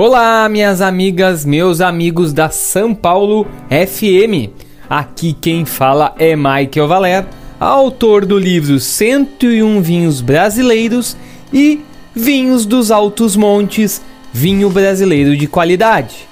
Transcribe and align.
Olá, 0.00 0.48
minhas 0.48 0.80
amigas, 0.80 1.44
meus 1.44 1.80
amigos 1.80 2.32
da 2.32 2.50
São 2.50 2.94
Paulo 2.94 3.44
FM. 3.68 4.48
Aqui 4.88 5.32
quem 5.32 5.64
fala 5.64 6.14
é 6.20 6.36
Michael 6.36 6.86
Valer, 6.86 7.26
autor 7.58 8.24
do 8.24 8.38
livro 8.38 8.78
101 8.78 9.82
Vinhos 9.82 10.20
Brasileiros 10.20 11.16
e 11.52 11.80
Vinhos 12.14 12.64
dos 12.64 12.92
Altos 12.92 13.34
Montes, 13.34 14.00
vinho 14.32 14.70
brasileiro 14.70 15.36
de 15.36 15.48
qualidade. 15.48 16.28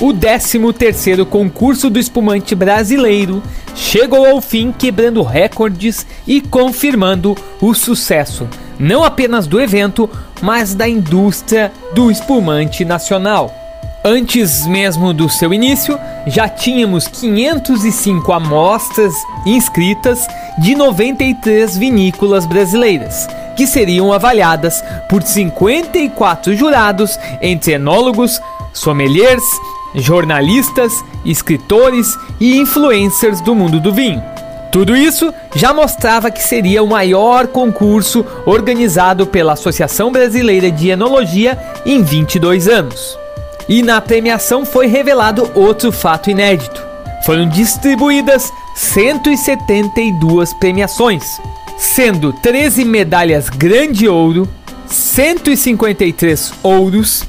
O 0.00 0.14
13º 0.14 1.26
concurso 1.26 1.90
do 1.90 1.98
espumante 1.98 2.54
brasileiro 2.54 3.42
chegou 3.74 4.24
ao 4.24 4.40
fim 4.40 4.72
quebrando 4.72 5.22
recordes 5.22 6.06
e 6.26 6.40
confirmando 6.40 7.36
o 7.60 7.74
sucesso 7.74 8.48
não 8.82 9.04
apenas 9.04 9.46
do 9.46 9.60
evento, 9.60 10.10
mas 10.40 10.74
da 10.74 10.88
indústria 10.88 11.72
do 11.94 12.10
espumante 12.10 12.84
nacional. 12.84 13.54
Antes 14.04 14.66
mesmo 14.66 15.14
do 15.14 15.28
seu 15.28 15.54
início, 15.54 15.96
já 16.26 16.48
tínhamos 16.48 17.06
505 17.06 18.32
amostras 18.32 19.14
inscritas 19.46 20.26
de 20.58 20.74
93 20.74 21.78
vinícolas 21.78 22.44
brasileiras, 22.44 23.28
que 23.56 23.68
seriam 23.68 24.12
avaliadas 24.12 24.82
por 25.08 25.22
54 25.22 26.56
jurados 26.56 27.16
entre 27.40 27.74
enólogos, 27.74 28.40
sommeliers, 28.72 29.44
jornalistas, 29.94 30.92
escritores 31.24 32.18
e 32.40 32.56
influencers 32.56 33.40
do 33.40 33.54
mundo 33.54 33.78
do 33.78 33.94
vinho. 33.94 34.20
Tudo 34.72 34.96
isso 34.96 35.32
já 35.54 35.74
mostrava 35.74 36.30
que 36.30 36.42
seria 36.42 36.82
o 36.82 36.88
maior 36.88 37.46
concurso 37.46 38.24
organizado 38.46 39.26
pela 39.26 39.52
Associação 39.52 40.10
Brasileira 40.10 40.70
de 40.70 40.88
Enologia 40.88 41.58
em 41.84 42.02
22 42.02 42.68
anos. 42.68 43.18
E 43.68 43.82
na 43.82 44.00
premiação 44.00 44.64
foi 44.64 44.86
revelado 44.86 45.50
outro 45.54 45.92
fato 45.92 46.30
inédito. 46.30 46.82
Foram 47.26 47.46
distribuídas 47.46 48.50
172 48.74 50.54
premiações, 50.54 51.22
sendo 51.76 52.32
13 52.32 52.86
medalhas 52.86 53.50
grande 53.50 54.08
ouro, 54.08 54.48
153 54.86 56.50
ouros 56.62 57.24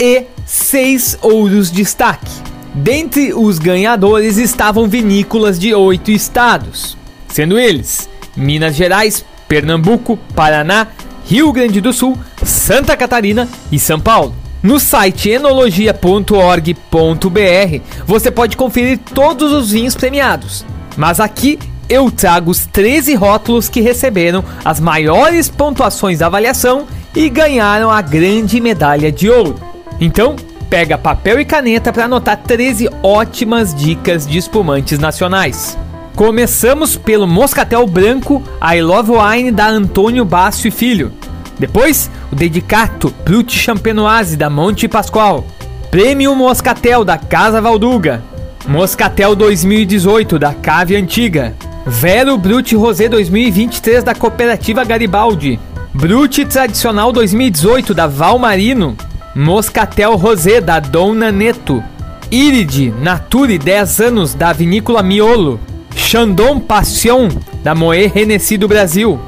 e 0.00 0.24
6 0.46 1.18
ouros 1.20 1.70
destaque. 1.70 2.55
Dentre 2.76 3.32
os 3.32 3.58
ganhadores 3.58 4.36
estavam 4.36 4.86
vinícolas 4.86 5.58
de 5.58 5.74
oito 5.74 6.10
estados, 6.10 6.94
sendo 7.26 7.58
eles 7.58 8.06
Minas 8.36 8.76
Gerais, 8.76 9.24
Pernambuco, 9.48 10.18
Paraná, 10.34 10.88
Rio 11.24 11.50
Grande 11.52 11.80
do 11.80 11.90
Sul, 11.90 12.18
Santa 12.44 12.94
Catarina 12.94 13.48
e 13.72 13.78
São 13.78 13.98
Paulo. 13.98 14.34
No 14.62 14.78
site 14.78 15.30
enologia.org.br 15.30 17.80
você 18.06 18.30
pode 18.30 18.58
conferir 18.58 18.98
todos 18.98 19.52
os 19.52 19.70
vinhos 19.70 19.94
premiados, 19.94 20.62
mas 20.98 21.18
aqui 21.18 21.58
eu 21.88 22.10
trago 22.10 22.50
os 22.50 22.66
13 22.66 23.14
rótulos 23.14 23.70
que 23.70 23.80
receberam 23.80 24.44
as 24.62 24.80
maiores 24.80 25.48
pontuações 25.48 26.18
da 26.18 26.26
avaliação 26.26 26.86
e 27.14 27.30
ganharam 27.30 27.90
a 27.90 28.02
grande 28.02 28.60
medalha 28.60 29.10
de 29.10 29.30
ouro. 29.30 29.58
Então, 29.98 30.36
Pega 30.68 30.98
papel 30.98 31.40
e 31.40 31.44
caneta 31.44 31.92
para 31.92 32.06
anotar 32.06 32.36
13 32.38 32.88
ótimas 33.02 33.72
dicas 33.72 34.26
de 34.26 34.36
espumantes 34.36 34.98
nacionais. 34.98 35.78
Começamos 36.16 36.96
pelo 36.96 37.26
Moscatel 37.26 37.86
Branco 37.86 38.42
I 38.60 38.80
Love 38.80 39.12
Wine 39.12 39.52
da 39.52 39.68
Antônio 39.68 40.24
Basso 40.24 40.66
e 40.66 40.70
Filho. 40.70 41.12
Depois, 41.58 42.10
o 42.32 42.34
Dedicato 42.34 43.14
Brut 43.24 43.56
Champenoise 43.56 44.36
da 44.36 44.50
Monte 44.50 44.88
Pascoal. 44.88 45.46
Prêmio 45.90 46.34
Moscatel 46.34 47.04
da 47.04 47.16
Casa 47.16 47.60
Valduga. 47.60 48.22
Moscatel 48.66 49.36
2018 49.36 50.38
da 50.38 50.52
Cave 50.52 50.96
Antiga. 50.96 51.54
Vero 51.86 52.36
Brut 52.36 52.74
Rosé 52.74 53.08
2023 53.08 54.02
da 54.02 54.14
Cooperativa 54.14 54.84
Garibaldi. 54.84 55.60
Brut 55.94 56.44
Tradicional 56.46 57.12
2018 57.12 57.94
da 57.94 58.08
Valmarino. 58.08 58.96
Moscatel 59.36 60.14
Rosé 60.14 60.62
da 60.62 60.80
Dona 60.80 61.30
Neto, 61.30 61.84
Iride 62.32 62.90
Nature 63.02 63.58
10 63.58 64.00
anos 64.00 64.34
da 64.34 64.50
Vinícola 64.50 65.02
Miolo, 65.02 65.60
Chandon 65.94 66.58
Passion 66.58 67.28
da 67.62 67.74
Moe 67.74 68.06
Renesci 68.06 68.56
do 68.56 68.66
Brasil, 68.66 69.20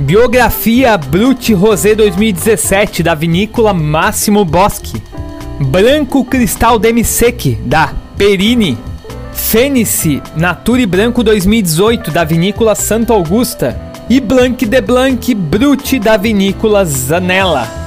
Biografia 0.00 0.98
Brut 0.98 1.48
Rosé 1.50 1.94
2017 1.94 3.04
da 3.04 3.14
Vinícola 3.14 3.72
Máximo 3.72 4.44
Bosque, 4.44 5.00
Branco 5.60 6.24
Cristal 6.24 6.80
Demisec 6.80 7.56
da 7.64 7.92
Perini, 8.16 8.76
Fênice 9.32 10.20
Nature 10.34 10.86
Branco 10.86 11.22
2018 11.22 12.10
da 12.10 12.24
Vinícola 12.24 12.74
Santa 12.74 13.12
Augusta. 13.12 13.92
E 14.10 14.20
Blanc 14.20 14.66
de 14.66 14.80
Blanc 14.80 15.32
Brut 15.34 15.98
da 16.00 16.16
Vinícola 16.16 16.84
Zanella. 16.84 17.81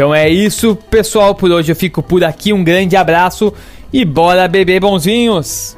Então 0.00 0.14
é 0.14 0.30
isso, 0.30 0.74
pessoal. 0.74 1.34
Por 1.34 1.50
hoje 1.50 1.72
eu 1.72 1.76
fico 1.76 2.02
por 2.02 2.24
aqui. 2.24 2.54
Um 2.54 2.64
grande 2.64 2.96
abraço 2.96 3.52
e 3.92 4.02
bora 4.02 4.48
beber 4.48 4.80
bonzinhos! 4.80 5.76